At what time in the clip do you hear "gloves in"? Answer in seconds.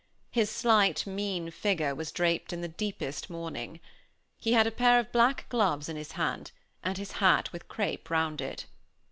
5.47-5.95